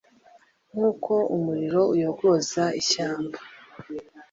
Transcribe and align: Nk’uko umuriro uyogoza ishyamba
Nk’uko 0.71 1.13
umuriro 1.35 1.81
uyogoza 1.93 2.63
ishyamba 2.81 3.37